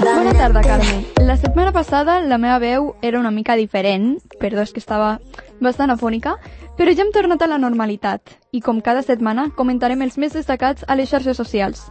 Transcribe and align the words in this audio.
Bona 0.00 0.32
tarda, 0.34 0.60
Carme. 0.60 1.04
La 1.20 1.36
setmana 1.36 1.72
passada 1.72 2.20
la 2.20 2.36
meva 2.38 2.58
veu 2.58 2.94
era 3.02 3.18
una 3.18 3.30
mica 3.30 3.56
diferent, 3.56 4.18
perdó, 4.40 4.60
és 4.60 4.72
que 4.74 4.82
estava 4.82 5.20
bastant 5.60 5.90
afònica, 5.90 6.34
però 6.76 6.92
ja 6.92 7.04
hem 7.06 7.12
tornat 7.14 7.40
a 7.42 7.48
la 7.48 7.58
normalitat 7.58 8.34
i 8.52 8.60
com 8.60 8.82
cada 8.84 9.02
setmana 9.06 9.48
comentarem 9.56 10.02
els 10.04 10.18
més 10.20 10.36
destacats 10.36 10.84
a 10.86 10.96
les 11.00 11.08
xarxes 11.08 11.40
socials. 11.40 11.86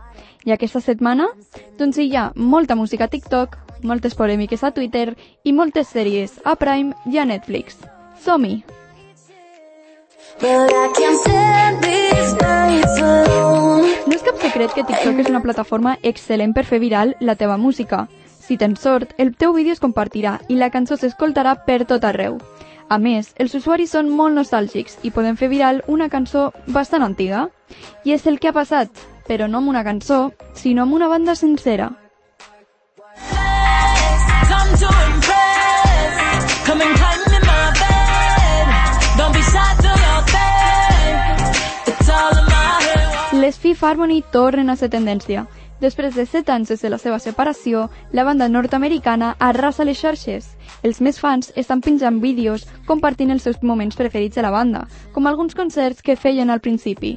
I 0.46 0.54
aquesta 0.54 0.84
setmana, 0.86 1.32
doncs 1.80 1.98
hi 1.98 2.12
ha 2.16 2.30
molta 2.36 2.78
música 2.78 3.10
a 3.10 3.12
TikTok, 3.12 3.58
moltes 3.82 4.14
polèmiques 4.14 4.64
a 4.64 4.72
Twitter 4.72 5.16
i 5.44 5.54
moltes 5.54 5.90
sèries 5.90 6.38
a 6.46 6.56
Prime 6.56 6.94
i 7.10 7.18
a 7.18 7.26
Netflix. 7.26 7.82
Som-hi! 8.22 8.64
But 10.40 10.72
I 10.72 10.88
can't 10.94 11.20
stand 11.22 11.82
these 11.82 12.34
nights 12.36 13.00
alone. 13.00 13.55
Secret 14.46 14.76
que 14.78 14.84
TikTok 14.86 15.18
és 15.24 15.30
una 15.32 15.40
plataforma 15.42 15.96
excel·lent 16.06 16.52
per 16.54 16.64
fer 16.70 16.78
viral 16.78 17.16
la 17.18 17.34
teva 17.34 17.56
música. 17.58 18.04
Si 18.30 18.60
tens 18.62 18.84
sort, 18.84 19.16
el 19.18 19.32
teu 19.34 19.56
vídeo 19.56 19.74
es 19.74 19.82
compartirà 19.82 20.36
i 20.54 20.60
la 20.60 20.70
cançó 20.70 21.00
s'escoltarà 21.02 21.56
per 21.66 21.80
tot 21.90 22.06
arreu. 22.06 22.38
A 22.86 23.00
més, 23.02 23.32
els 23.42 23.58
usuaris 23.58 23.98
són 23.98 24.14
molt 24.14 24.38
nostàlgics 24.38 25.00
i 25.02 25.10
poden 25.10 25.42
fer 25.42 25.50
viral 25.50 25.82
una 25.90 26.12
cançó 26.14 26.52
bastant 26.68 27.02
antiga. 27.02 27.48
I 28.06 28.14
és 28.14 28.30
el 28.30 28.38
que 28.38 28.54
ha 28.54 28.60
passat, 28.62 28.94
però 29.26 29.50
no 29.50 29.64
amb 29.64 29.74
una 29.74 29.84
cançó, 29.84 30.28
sinó 30.54 30.86
amb 30.86 30.94
una 30.94 31.10
banda 31.10 31.34
sencera. 31.34 31.90
Fifth 43.66 43.84
Harmony 43.84 44.22
tornen 44.32 44.70
a 44.70 44.76
ser 44.78 44.92
tendència. 44.94 45.48
Després 45.82 46.14
de 46.14 46.28
7 46.30 46.52
anys 46.54 46.70
des 46.70 46.84
de 46.86 46.90
la 46.94 47.00
seva 47.02 47.18
separació, 47.18 47.88
la 48.14 48.24
banda 48.24 48.46
nord-americana 48.46 49.32
arrasa 49.42 49.88
les 49.88 49.98
xarxes. 49.98 50.52
Els 50.86 51.00
més 51.02 51.18
fans 51.18 51.50
estan 51.58 51.82
penjant 51.82 52.20
vídeos 52.22 52.68
compartint 52.86 53.34
els 53.34 53.42
seus 53.42 53.58
moments 53.64 53.98
preferits 53.98 54.38
de 54.38 54.44
la 54.46 54.52
banda, 54.54 54.84
com 55.16 55.26
alguns 55.26 55.58
concerts 55.58 56.06
que 56.06 56.14
feien 56.14 56.54
al 56.54 56.62
principi. 56.62 57.16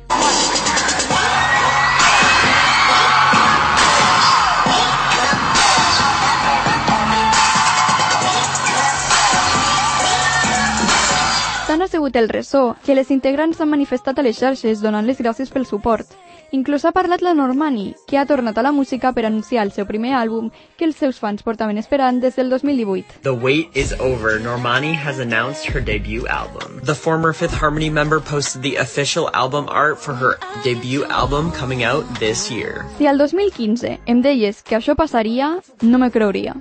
Tant 11.69 11.85
ha 11.85 11.91
sigut 11.93 12.17
el 12.17 12.33
ressò 12.33 12.73
que 12.87 12.97
les 12.97 13.13
integrants 13.13 13.61
s'han 13.61 13.69
manifestat 13.69 14.17
a 14.17 14.25
les 14.25 14.41
xarxes 14.41 14.81
donant 14.81 15.05
les 15.05 15.21
gràcies 15.21 15.53
pel 15.53 15.69
suport. 15.69 16.09
Inclús 16.51 16.87
ha 16.87 16.95
parlat 16.97 17.21
la 17.21 17.35
Normani, 17.37 17.91
que 18.09 18.17
ha 18.17 18.25
tornat 18.25 18.57
a 18.57 18.63
la 18.65 18.73
música 18.73 19.11
per 19.13 19.27
anunciar 19.29 19.67
el 19.67 19.73
seu 19.73 19.85
primer 19.85 20.15
àlbum 20.17 20.47
que 20.79 20.87
els 20.87 20.97
seus 20.97 21.19
fans 21.21 21.45
portaven 21.45 21.77
esperant 21.77 22.23
des 22.23 22.39
del 22.41 22.49
2018. 22.49 23.21
The 23.23 23.35
wait 23.35 23.77
is 23.77 23.93
over. 24.01 24.41
Normani 24.41 24.95
has 24.97 25.21
announced 25.21 25.69
her 25.69 25.83
debut 25.85 26.25
album. 26.27 26.81
The 26.85 26.95
former 26.95 27.35
Fifth 27.35 27.53
Harmony 27.61 27.91
member 27.91 28.19
posted 28.21 28.63
the 28.63 28.77
official 28.81 29.29
album 29.35 29.69
art 29.69 29.99
for 30.01 30.15
her 30.15 30.39
debut 30.65 31.05
album 31.11 31.53
coming 31.53 31.85
out 31.85 32.09
this 32.19 32.51
year. 32.51 32.87
Si 32.97 33.07
al 33.07 33.19
2015 33.19 33.99
em 34.07 34.25
deies 34.25 34.63
que 34.63 34.81
això 34.81 34.97
passaria, 34.97 35.59
no 35.83 36.01
me 36.01 36.09
creuria. 36.11 36.57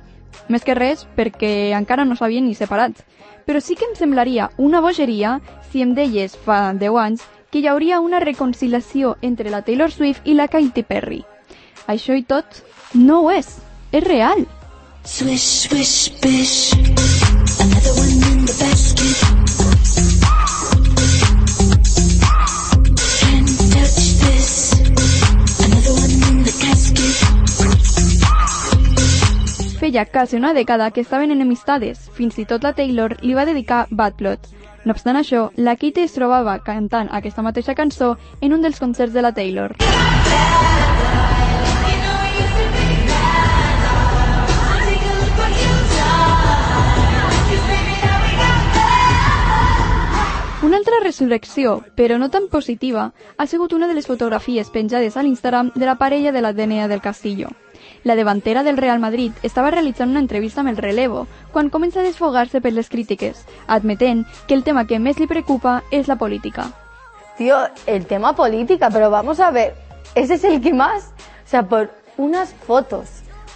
Més 0.52 0.68
que 0.68 0.76
res 0.76 1.08
perquè 1.16 1.72
encara 1.80 2.04
no 2.04 2.20
s'havien 2.20 2.44
ni 2.44 2.60
separat. 2.60 3.06
Però 3.48 3.64
sí 3.64 3.80
que 3.80 3.88
em 3.88 3.96
semblaria 3.96 4.52
una 4.60 4.84
bogeria 4.84 5.40
si 5.72 5.80
em 5.80 5.96
deies 5.96 6.36
fa 6.36 6.74
10 6.76 7.00
anys 7.00 7.24
que 7.52 7.60
hi 7.60 7.68
hauria 7.68 8.00
una 8.00 8.20
reconciliació 8.20 9.16
entre 9.22 9.50
la 9.50 9.62
Taylor 9.62 9.92
Swift 9.92 10.28
i 10.28 10.34
la 10.34 10.48
Katy 10.48 10.84
Perry. 10.84 11.24
Això 11.88 12.16
i 12.18 12.24
tot 12.24 12.64
no 12.94 13.22
ho 13.24 13.32
és. 13.32 13.58
És 13.92 14.04
real. 14.04 14.46
Swish, 15.08 15.68
swish, 15.68 16.12
bish. 16.20 16.74
Another 17.64 17.94
one 17.96 18.20
in 18.28 18.46
the 18.46 18.56
basket. 18.60 19.18
Can't 23.22 23.54
touch 23.72 24.20
this. 24.26 24.76
Another 25.64 25.94
one 25.96 26.12
in 26.28 26.44
the 26.44 26.52
casket. 26.60 27.16
Feia 29.80 30.06
quasi 30.06 30.36
una 30.36 30.54
dècada 30.54 30.92
que 30.92 31.02
estaven 31.02 31.32
enemistades. 31.32 32.10
Fins 32.12 32.38
i 32.40 32.46
tot 32.46 32.64
la 32.64 32.74
Taylor 32.74 33.16
li 33.24 33.34
va 33.34 33.46
dedicar 33.46 33.88
Bad 33.90 34.20
Blood. 34.20 34.57
No 34.88 34.94
obstant 34.96 35.18
això, 35.20 35.40
la 35.60 35.74
Kitty 35.76 36.06
es 36.08 36.14
trobava 36.16 36.54
cantant 36.64 37.10
aquesta 37.12 37.44
mateixa 37.44 37.74
cançó 37.76 38.14
en 38.40 38.54
un 38.56 38.62
dels 38.64 38.80
concerts 38.80 39.12
de 39.12 39.24
la 39.26 39.34
Taylor. 39.36 39.74
Una 50.64 50.80
altra 50.80 51.04
resurrecció, 51.04 51.82
però 52.00 52.16
no 52.18 52.32
tan 52.32 52.48
positiva, 52.48 53.12
ha 53.36 53.46
sigut 53.46 53.74
una 53.76 53.92
de 53.92 54.00
les 54.00 54.08
fotografies 54.08 54.72
penjades 54.72 55.18
a 55.18 55.28
l'Instagram 55.28 55.76
de 55.76 55.86
la 55.86 56.00
parella 56.00 56.32
de 56.32 56.42
la 56.42 56.54
DNA 56.54 56.88
del 56.88 57.02
Castillo. 57.02 57.52
La 58.08 58.16
davantera 58.16 58.64
del 58.64 58.78
Real 58.78 59.00
Madrid 59.00 59.34
estava 59.44 59.70
realitzant 59.70 60.14
una 60.14 60.22
entrevista 60.24 60.62
amb 60.62 60.70
el 60.72 60.78
relevo 60.80 61.26
quan 61.52 61.68
comença 61.68 62.00
a 62.00 62.06
desfogar-se 62.06 62.62
per 62.64 62.72
les 62.72 62.88
crítiques, 62.88 63.42
admetent 63.68 64.22
que 64.48 64.56
el 64.56 64.64
tema 64.64 64.86
que 64.88 64.96
més 64.96 65.20
li 65.20 65.28
preocupa 65.28 65.82
és 65.92 66.08
la 66.08 66.16
política. 66.16 66.70
Tío, 67.36 67.58
el 67.86 68.06
tema 68.08 68.32
política, 68.32 68.90
pero 68.90 69.10
vamos 69.12 69.42
a 69.42 69.52
ver, 69.52 69.76
ese 70.16 70.36
es 70.36 70.46
el 70.46 70.62
que 70.62 70.74
más, 70.74 71.12
o 71.44 71.50
sea, 71.50 71.64
por 71.68 71.92
unas 72.16 72.54
fotos, 72.54 73.10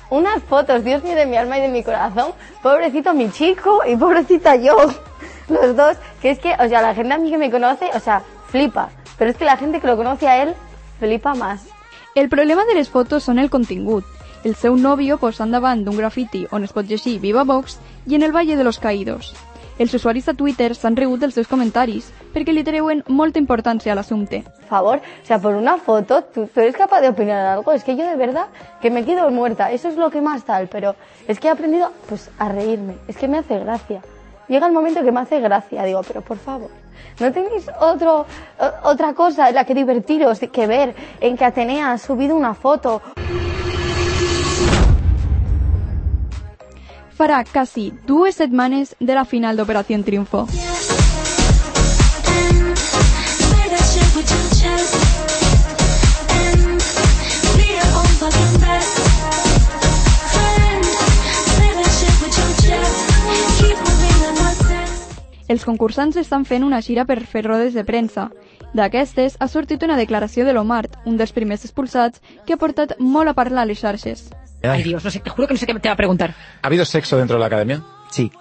unas 0.10 0.44
fotos, 0.44 0.84
Dios 0.84 1.02
mío 1.02 1.16
de 1.16 1.28
mi 1.28 1.38
alma 1.38 1.58
y 1.58 1.62
de 1.62 1.70
mi 1.70 1.82
corazón, 1.82 2.34
pobrecito 2.62 3.14
mi 3.14 3.32
chico 3.32 3.80
y 3.88 3.96
pobrecita 3.96 4.58
yo, 4.58 4.76
los 5.48 5.78
dos, 5.78 5.96
que 6.22 6.32
es 6.32 6.40
que, 6.40 6.58
o 6.60 6.68
sea, 6.68 6.82
la 6.82 6.94
gente 6.94 7.14
a 7.14 7.18
mí 7.18 7.32
que 7.32 7.38
me 7.38 7.52
conoce, 7.52 7.90
o 7.94 8.02
sea, 8.02 8.22
flipa, 8.50 8.90
pero 9.18 9.32
es 9.32 9.38
que 9.38 9.46
la 9.46 9.56
gente 9.56 9.80
que 9.80 9.88
lo 9.88 9.96
conoce 9.96 10.28
a 10.28 10.44
él, 10.44 10.56
flipa 11.00 11.36
más. 11.36 11.64
El 12.16 12.28
problema 12.28 12.66
de 12.66 12.76
les 12.76 12.90
fotos 12.92 13.24
són 13.24 13.40
el 13.40 13.50
contingut. 13.50 14.04
El 14.44 14.56
seu 14.58 14.74
nòvio 14.74 15.20
posant 15.22 15.52
davant 15.54 15.84
d'un 15.86 15.98
grafiti 16.00 16.48
on 16.50 16.64
es 16.66 16.72
pot 16.74 16.88
llegir 16.90 17.20
Viva 17.22 17.44
Vox 17.46 17.76
i 18.10 18.16
en 18.18 18.24
el 18.26 18.32
Valle 18.34 18.56
de 18.58 18.64
los 18.66 18.80
Caídos. 18.82 19.36
Els 19.78 19.94
usuaris 19.94 20.26
de 20.26 20.34
Twitter 20.34 20.72
s'han 20.74 20.98
regut 20.98 21.22
dels 21.22 21.36
seus 21.38 21.50
comentaris 21.50 22.08
perquè 22.34 22.56
li 22.56 22.64
treuen 22.66 23.04
molta 23.08 23.38
importància 23.38 23.94
a 23.94 23.96
l'assumpte. 24.00 24.42
Favor, 24.70 24.98
o 24.98 25.26
sea, 25.28 25.38
por 25.38 25.54
una 25.54 25.78
foto, 25.78 26.24
¿tú, 26.24 26.48
tú 26.48 26.60
eres 26.60 26.76
capaz 26.76 27.02
de 27.02 27.10
opinar 27.10 27.46
algo. 27.46 27.72
Es 27.72 27.84
que 27.84 27.96
yo 27.96 28.04
de 28.04 28.16
verdad 28.16 28.48
que 28.82 28.90
me 28.90 29.06
quedo 29.06 29.30
muerta. 29.30 29.72
Eso 29.72 29.90
es 29.90 29.96
lo 29.96 30.10
que 30.10 30.22
más 30.22 30.44
tal, 30.44 30.68
pero 30.68 30.96
es 31.28 31.40
que 31.40 31.48
he 31.48 31.52
aprendido 31.52 31.92
pues 32.10 32.32
a 32.40 32.50
reírme. 32.50 32.96
Es 33.08 33.18
que 33.18 33.28
me 33.28 33.38
hace 33.38 33.60
gracia. 33.60 34.02
Llega 34.48 34.66
el 34.66 34.74
momento 34.74 35.04
que 35.04 35.12
me 35.12 35.20
hace 35.20 35.40
gracia. 35.40 35.84
Digo, 35.84 36.02
pero 36.02 36.22
por 36.22 36.38
favor, 36.38 36.72
¿no 37.20 37.32
tenéis 37.32 37.70
otro, 37.80 38.26
otra 38.84 39.14
cosa 39.14 39.50
en 39.50 39.56
la 39.56 39.66
que 39.66 39.76
divertiros 39.76 40.40
que 40.52 40.66
ver 40.66 40.96
en 41.20 41.38
que 41.38 41.46
Atenea 41.46 41.92
ha 41.92 41.98
subido 42.00 42.36
una 42.36 42.56
foto? 42.56 43.04
Farà 47.22 47.44
quasi 47.46 47.92
dues 48.08 48.34
setmanes 48.40 48.96
de 48.98 49.14
la 49.14 49.22
final 49.30 49.54
d'Operació 49.54 50.00
Triunfo. 50.02 50.40
Els 65.46 65.62
concursants 65.62 66.18
estan 66.18 66.50
fent 66.50 66.66
una 66.66 66.82
gira 66.82 67.06
per 67.06 67.22
fer 67.22 67.46
rodes 67.46 67.78
de 67.78 67.86
premsa. 67.86 68.32
D'aquestes 68.74 69.38
ha 69.38 69.46
sortit 69.46 69.86
una 69.86 70.02
declaració 70.02 70.42
de 70.42 70.58
l'Omart, 70.58 70.98
un 71.06 71.22
dels 71.22 71.38
primers 71.38 71.70
expulsats, 71.70 72.18
que 72.48 72.58
ha 72.58 72.64
portat 72.66 72.98
molt 72.98 73.30
a 73.30 73.38
parlar 73.38 73.62
a 73.62 73.70
les 73.70 73.86
xarxes. 73.86 74.32
Ay, 74.64 74.84
Dios, 74.84 75.04
no 75.04 75.12
sé, 75.12 75.20
te 75.20 75.30
juro 75.30 75.48
que 75.48 75.54
no 75.54 75.60
sé 75.60 75.66
qué 75.66 75.74
te 75.74 75.90
va 75.90 75.94
a 75.94 75.98
preguntar. 75.98 76.36
¿Ha 76.62 76.68
habido 76.68 76.86
sexo 76.86 77.18
dentro 77.18 77.36
de 77.36 77.40
la 77.40 77.48
academia? 77.48 77.82
Sí. 78.12 78.32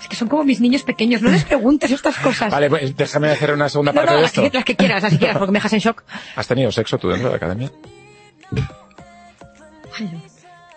Es 0.00 0.08
que 0.08 0.16
son 0.16 0.28
como 0.28 0.44
mis 0.44 0.60
niños 0.60 0.82
pequeños, 0.82 1.22
no 1.22 1.30
les 1.30 1.44
preguntes 1.44 1.90
estas 1.90 2.16
cosas. 2.18 2.52
Vale, 2.52 2.68
pues 2.68 2.96
déjame 2.96 3.30
hacer 3.30 3.52
una 3.52 3.68
segunda 3.68 3.92
no, 3.92 3.96
parte 3.96 4.10
no, 4.10 4.16
de 4.16 4.22
las 4.22 4.30
esto. 4.30 4.42
que, 4.42 4.56
las 4.56 4.64
que 4.64 4.76
quieras, 4.76 5.02
las 5.02 5.12
que 5.12 5.18
quieras, 5.18 5.38
porque 5.38 5.52
me 5.52 5.56
dejas 5.58 5.72
en 5.72 5.78
shock. 5.80 6.04
¿Has 6.36 6.46
tenido 6.46 6.70
sexo 6.70 6.98
tú 6.98 7.08
dentro 7.08 7.28
de 7.28 7.32
la 7.32 7.36
academia? 7.36 7.70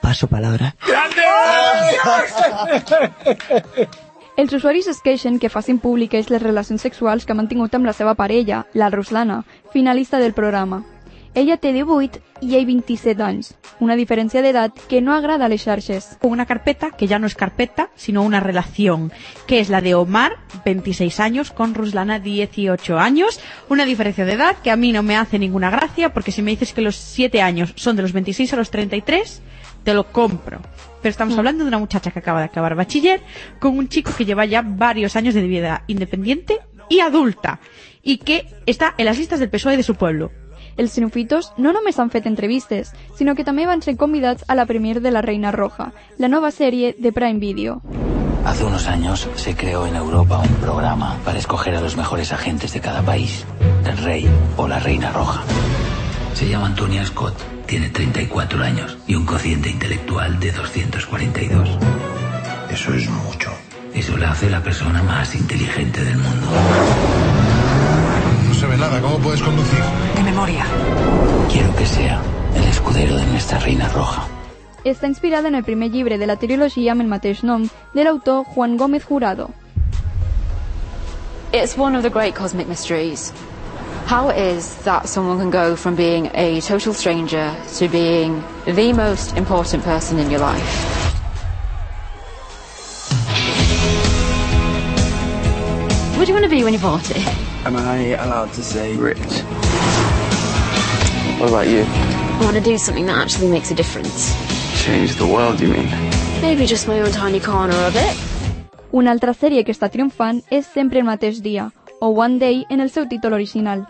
Paso 0.01 0.27
palabra. 0.27 0.75
Els 4.39 4.53
usuaris 4.55 4.87
es 4.87 5.01
queixen 5.03 5.35
que 5.37 5.49
facin 5.51 5.81
públiques 5.83 6.29
les 6.31 6.41
relacions 6.41 6.81
sexuals 6.81 7.25
que 7.27 7.33
ha 7.35 7.35
mantingut 7.35 7.73
amb 7.75 7.89
la 7.89 7.93
seva 7.93 8.13
parella, 8.15 8.61
la 8.73 8.87
Ruslana, 8.89 9.41
finalista 9.73 10.17
del 10.17 10.31
programa. 10.33 10.85
Ella 11.35 11.57
té 11.61 11.71
18 11.71 12.19
i 12.41 12.55
ell 12.57 12.65
27 12.65 13.21
anys, 13.21 13.51
una 13.79 13.95
diferència 13.95 14.41
d'edat 14.41 14.79
que 14.89 14.99
no 14.99 15.13
agrada 15.13 15.45
a 15.45 15.49
les 15.51 15.61
xarxes. 15.61 16.17
una 16.23 16.45
carpeta 16.45 16.89
que 16.91 17.07
ya 17.07 17.19
no 17.19 17.27
es 17.27 17.35
carpeta, 17.35 17.91
sino 17.95 18.23
una 18.23 18.39
relación, 18.39 19.11
que 19.45 19.59
es 19.59 19.69
la 19.69 19.81
de 19.81 19.93
Omar, 19.93 20.37
26 20.65 21.19
años, 21.19 21.51
con 21.51 21.75
Ruslana, 21.75 22.19
18 22.19 22.97
años. 22.97 23.39
Una 23.69 23.85
diferencia 23.85 24.25
de 24.25 24.33
edad 24.33 24.57
que 24.63 24.71
a 24.71 24.75
mí 24.75 24.91
no 24.91 25.03
me 25.03 25.17
hace 25.17 25.37
ninguna 25.37 25.69
gracia, 25.69 26.13
porque 26.13 26.31
si 26.31 26.41
me 26.41 26.51
dices 26.51 26.73
que 26.73 26.81
los 26.81 26.95
7 26.95 27.41
años 27.41 27.73
son 27.75 27.95
de 27.95 28.01
los 28.01 28.11
26 28.11 28.53
a 28.53 28.57
los 28.57 28.71
33, 28.71 29.41
te 29.83 29.93
lo 29.93 30.11
compro. 30.11 30.59
Pero 31.01 31.11
estamos 31.11 31.37
hablando 31.37 31.63
de 31.63 31.67
una 31.67 31.79
muchacha 31.79 32.11
que 32.11 32.19
acaba 32.19 32.39
de 32.39 32.45
acabar 32.45 32.75
bachiller 32.75 33.21
con 33.59 33.77
un 33.77 33.87
chico 33.87 34.11
que 34.17 34.25
lleva 34.25 34.45
ya 34.45 34.63
varios 34.63 35.15
años 35.15 35.35
de 35.35 35.43
vida 35.43 35.83
independiente 35.87 36.59
y 36.89 36.99
adulta 36.99 37.59
y 38.01 38.17
que 38.17 38.47
está 38.65 38.95
en 38.97 39.05
las 39.05 39.17
listas 39.17 39.39
del 39.39 39.49
PSOE 39.49 39.77
de 39.77 39.83
su 39.83 39.95
pueblo. 39.95 40.31
Els 40.77 40.93
cinefitos 40.93 41.53
no 41.57 41.73
només 41.73 41.99
han 41.99 42.09
fet 42.09 42.27
entrevistes, 42.27 42.93
sinó 43.17 43.35
que 43.35 43.43
també 43.43 43.65
van 43.65 43.81
ser 43.81 43.97
convidats 43.97 44.45
a 44.47 44.55
la 44.55 44.65
premier 44.65 45.01
de 45.01 45.11
La 45.11 45.21
Reina 45.21 45.51
Roja, 45.51 45.91
la 46.17 46.27
nova 46.27 46.51
sèrie 46.51 46.95
de 46.97 47.11
Prime 47.11 47.39
Video. 47.39 47.81
Hace 48.45 48.63
unos 48.63 48.87
años 48.87 49.27
se 49.35 49.55
creó 49.55 49.85
en 49.85 49.95
Europa 49.95 50.39
un 50.39 50.55
programa 50.55 51.17
para 51.25 51.37
escoger 51.39 51.75
a 51.75 51.81
los 51.81 51.97
mejores 51.97 52.31
agentes 52.31 52.73
de 52.73 52.79
cada 52.79 53.01
país, 53.01 53.45
el 53.85 53.97
rey 53.97 54.29
o 54.57 54.67
la 54.67 54.79
reina 54.79 55.11
roja. 55.11 55.43
Se 56.33 56.47
llama 56.47 56.67
Antonia 56.67 57.05
Scott, 57.05 57.35
tiene 57.65 57.89
34 57.89 58.63
años 58.63 58.97
y 59.07 59.15
un 59.15 59.25
cociente 59.25 59.69
intelectual 59.69 60.39
de 60.39 60.51
242. 60.51 61.69
Eso 62.71 62.93
es 62.93 63.09
mucho. 63.09 63.51
Eso 63.93 64.17
la 64.17 64.31
hace 64.31 64.49
la 64.49 64.63
persona 64.63 65.03
más 65.03 65.35
inteligente 65.35 66.03
del 66.03 66.17
mundo. 66.17 66.47
No 68.59 68.65
se 68.65 68.71
ve 68.71 68.77
nada, 68.77 68.99
¿cómo 68.99 69.17
puedes 69.19 69.41
conducir? 69.41 69.79
De 70.17 70.21
memoria. 70.21 70.65
Quiero 71.49 71.73
que 71.77 71.85
sea 71.85 72.21
el 72.53 72.63
escudero 72.65 73.15
de 73.15 73.25
nuestra 73.27 73.57
reina 73.57 73.87
roja. 73.87 74.27
Està 74.83 75.07
inspirada 75.07 75.47
en 75.47 75.55
el 75.55 75.63
primer 75.63 75.91
llibre 75.91 76.17
de 76.17 76.27
la 76.27 76.35
trilogia 76.35 76.91
amb 76.91 76.99
el 76.99 77.07
mateix 77.07 77.39
nom 77.47 77.69
de 77.93 78.03
l'autor 78.03 78.43
Juan 78.43 78.75
Gómez 78.75 79.05
Jurado. 79.05 79.53
It's 81.53 81.77
one 81.77 81.95
of 81.95 82.03
the 82.03 82.09
great 82.09 82.35
cosmic 82.35 82.67
mysteries. 82.67 83.31
How 84.11 84.27
it 84.27 84.37
is 84.37 84.75
that 84.83 85.07
someone 85.07 85.39
can 85.39 85.51
go 85.51 85.77
from 85.77 85.95
being 85.95 86.27
a 86.33 86.59
total 86.59 86.93
stranger 86.93 87.55
to 87.77 87.87
being 87.87 88.43
the 88.65 88.91
most 88.91 89.37
important 89.37 89.85
person 89.85 90.19
in 90.19 90.29
your 90.29 90.41
life. 90.41 90.67
What 96.17 96.27
do 96.27 96.33
you 96.33 96.35
want 96.35 96.43
to 96.43 96.49
be 96.49 96.65
when 96.65 96.73
you're 96.73 96.81
40? 96.81 97.48
Am 97.65 97.75
I 97.75 98.15
allowed 98.15 98.53
to 98.53 98.63
say 98.63 98.95
rich? 98.95 99.19
What 101.39 101.49
about 101.49 101.67
you? 101.67 101.83
I 101.83 102.39
want 102.41 102.55
to 102.55 102.61
do 102.61 102.77
something 102.77 103.05
that 103.07 103.17
actually 103.17 103.51
makes 103.51 103.69
a 103.69 103.75
difference. 103.75 104.33
Change 104.81 105.15
the 105.17 105.25
world, 105.25 105.59
you 105.59 105.67
mean? 105.67 105.89
Maybe 106.41 106.65
just 106.65 106.87
my 106.87 107.01
own 107.01 107.11
tiny 107.11 107.41
corner 107.41 107.75
of 107.85 107.97
it. 107.97 108.15
Una 108.93 109.11
altra 109.11 109.33
sèrie 109.33 109.65
que 109.65 109.75
està 109.75 109.89
triomfant 109.91 110.39
és 110.49 110.71
Sempre 110.71 111.03
el 111.03 111.05
mateix 111.05 111.41
dia, 111.43 111.67
o 111.99 112.07
One 112.15 112.39
Day 112.39 112.63
en 112.69 112.79
el 112.79 112.89
seu 112.89 113.09
títol 113.11 113.35
original. 113.35 113.83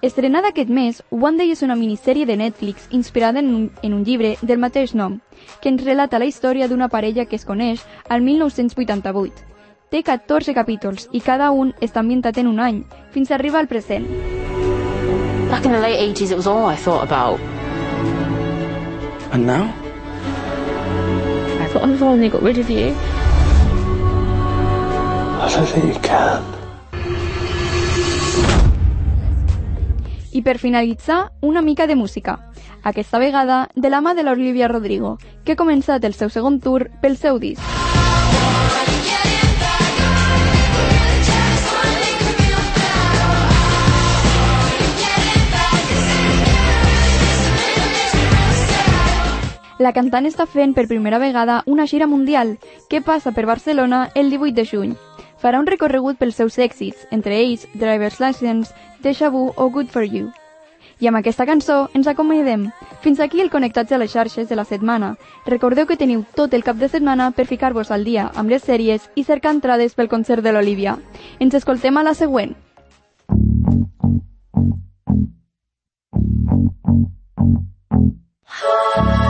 Estrenada 0.00 0.48
aquest 0.48 0.72
mes, 0.72 1.02
One 1.10 1.36
Day 1.36 1.52
és 1.52 1.60
una 1.60 1.76
minissèrie 1.76 2.24
de 2.24 2.38
Netflix 2.40 2.88
inspirada 2.88 3.44
en 3.44 3.52
un, 3.54 3.70
en 3.82 3.92
un 3.92 4.02
llibre 4.02 4.38
del 4.40 4.58
mateix 4.58 4.94
nom, 4.94 5.20
que 5.60 5.68
ens 5.68 5.84
relata 5.84 6.18
la 6.18 6.24
història 6.24 6.72
d'una 6.72 6.88
parella 6.88 7.28
que 7.28 7.36
es 7.36 7.44
coneix 7.44 7.84
al 8.08 8.24
1988. 8.24 9.49
Té 9.90 10.04
14 10.06 10.52
capítols 10.54 11.08
i 11.10 11.18
cada 11.18 11.48
un 11.50 11.72
està 11.82 11.98
ambientat 11.98 12.36
en 12.38 12.46
un 12.46 12.60
any, 12.62 12.76
fins 13.10 13.32
a 13.32 13.34
arribar 13.34 13.58
al 13.58 13.66
present. 13.66 14.04
Back 15.50 15.66
in 15.66 15.72
the 15.74 15.80
late 15.82 15.98
80s, 15.98 16.30
it 16.30 16.36
was 16.36 16.46
all 16.46 16.70
I 16.70 16.76
thought 16.76 17.02
about. 17.02 17.40
And 19.32 19.48
now? 19.48 19.66
I 21.58 21.66
thought 21.72 21.82
I've 21.82 22.02
only 22.04 22.28
got 22.28 22.42
rid 22.42 22.58
of 22.58 22.70
you. 22.70 22.94
I 25.42 25.50
don't 25.50 25.66
think 25.66 25.92
you 25.92 26.00
can. 26.06 26.44
I 30.30 30.42
per 30.42 30.58
finalitzar, 30.58 31.32
una 31.40 31.62
mica 31.62 31.88
de 31.88 31.96
música. 31.96 32.38
Aquesta 32.84 33.18
vegada 33.18 33.68
de 33.74 33.90
la 33.90 34.00
mà 34.00 34.14
de 34.14 34.22
l'Olivia 34.22 34.68
Rodrigo, 34.68 35.18
que 35.42 35.58
ha 35.58 35.58
començat 35.58 36.06
el 36.06 36.14
seu 36.14 36.30
segon 36.30 36.60
tour 36.60 36.92
pel 37.02 37.18
seu 37.18 37.42
disc. 37.42 37.89
La 49.80 49.94
cantant 49.96 50.26
està 50.28 50.44
fent 50.44 50.74
per 50.76 50.82
primera 50.90 51.18
vegada 51.18 51.62
una 51.64 51.86
gira 51.88 52.06
mundial 52.06 52.58
que 52.90 53.00
passa 53.00 53.30
per 53.32 53.46
Barcelona 53.48 54.10
el 54.14 54.28
18 54.28 54.52
de 54.58 54.64
juny. 54.68 54.90
Farà 55.40 55.56
un 55.62 55.68
recorregut 55.70 56.18
pels 56.20 56.36
seus 56.36 56.58
èxits, 56.60 57.06
entre 57.10 57.38
ells 57.40 57.64
Driver's 57.72 58.20
License, 58.20 58.74
Deja 59.00 59.30
Vu 59.32 59.46
o 59.56 59.70
Good 59.70 59.88
For 59.88 60.04
You. 60.04 60.28
I 61.00 61.08
amb 61.08 61.16
aquesta 61.16 61.46
cançó 61.48 61.88
ens 61.96 62.10
acomiadem. 62.12 62.66
Fins 63.00 63.24
aquí 63.24 63.40
el 63.40 63.48
Connectats 63.48 63.96
a 63.96 63.98
les 64.02 64.12
xarxes 64.12 64.50
de 64.50 64.58
la 64.60 64.68
setmana. 64.68 65.14
Recordeu 65.46 65.88
que 65.88 65.96
teniu 65.96 66.26
tot 66.36 66.52
el 66.52 66.66
cap 66.66 66.76
de 66.76 66.92
setmana 66.92 67.30
per 67.30 67.48
ficar-vos 67.48 67.90
al 67.90 68.04
dia 68.04 68.28
amb 68.36 68.52
les 68.52 68.68
sèries 68.68 69.08
i 69.16 69.24
cercar 69.24 69.56
entrades 69.56 69.96
pel 69.96 70.12
concert 70.12 70.44
de 70.44 70.52
l'Olivia. 70.52 70.98
Ens 71.40 71.56
escoltem 71.56 71.96
a 71.96 72.04
la 72.04 72.12
següent. 72.12 72.52
Good 78.60 79.29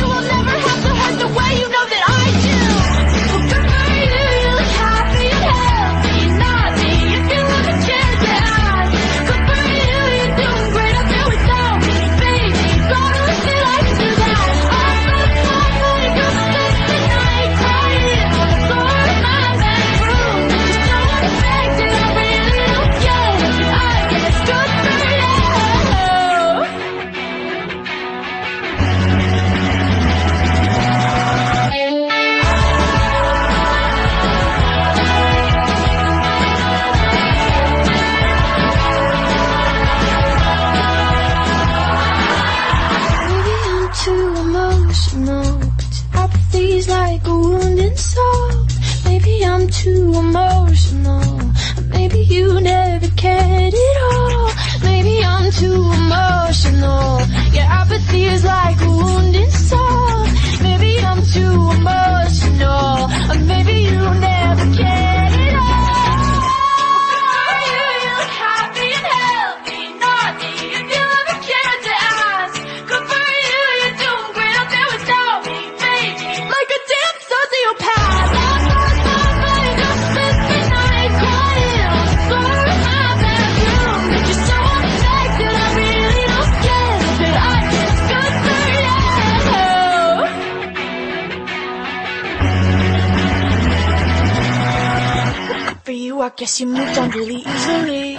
qu'elle 96.35 96.47
s'est 96.47 96.65
mouillée 96.65 96.95
dans 96.95 97.05
l'eau 97.07 97.27
isolée. 97.27 98.17